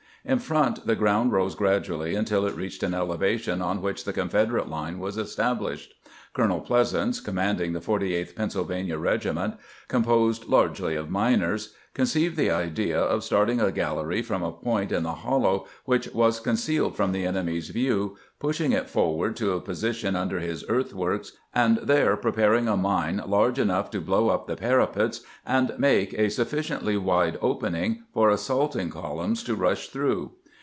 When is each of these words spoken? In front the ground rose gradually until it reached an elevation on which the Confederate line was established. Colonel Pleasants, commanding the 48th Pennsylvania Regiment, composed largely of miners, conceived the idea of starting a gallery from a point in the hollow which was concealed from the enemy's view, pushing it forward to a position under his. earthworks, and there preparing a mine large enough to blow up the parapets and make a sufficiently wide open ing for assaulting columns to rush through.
In 0.23 0.37
front 0.37 0.85
the 0.85 0.95
ground 0.95 1.31
rose 1.31 1.55
gradually 1.55 2.13
until 2.13 2.45
it 2.45 2.55
reached 2.55 2.83
an 2.83 2.93
elevation 2.93 3.59
on 3.59 3.81
which 3.81 4.03
the 4.03 4.13
Confederate 4.13 4.69
line 4.69 4.99
was 4.99 5.17
established. 5.17 5.95
Colonel 6.33 6.61
Pleasants, 6.61 7.19
commanding 7.19 7.73
the 7.73 7.79
48th 7.79 8.35
Pennsylvania 8.35 8.99
Regiment, 8.99 9.55
composed 9.87 10.45
largely 10.45 10.95
of 10.95 11.09
miners, 11.09 11.73
conceived 11.93 12.37
the 12.37 12.49
idea 12.49 12.97
of 12.97 13.21
starting 13.21 13.59
a 13.59 13.69
gallery 13.69 14.21
from 14.21 14.41
a 14.41 14.51
point 14.53 14.93
in 14.93 15.03
the 15.03 15.11
hollow 15.11 15.67
which 15.83 16.07
was 16.13 16.39
concealed 16.39 16.95
from 16.95 17.11
the 17.11 17.25
enemy's 17.25 17.67
view, 17.67 18.15
pushing 18.39 18.71
it 18.71 18.89
forward 18.89 19.35
to 19.35 19.51
a 19.51 19.59
position 19.59 20.15
under 20.15 20.39
his. 20.39 20.63
earthworks, 20.69 21.33
and 21.53 21.75
there 21.79 22.15
preparing 22.15 22.69
a 22.69 22.77
mine 22.77 23.21
large 23.27 23.59
enough 23.59 23.91
to 23.91 23.99
blow 23.99 24.29
up 24.29 24.47
the 24.47 24.55
parapets 24.55 25.19
and 25.45 25.73
make 25.77 26.13
a 26.13 26.29
sufficiently 26.29 26.95
wide 26.95 27.37
open 27.41 27.75
ing 27.75 28.01
for 28.13 28.29
assaulting 28.29 28.89
columns 28.89 29.43
to 29.43 29.53
rush 29.53 29.89
through. 29.89 30.31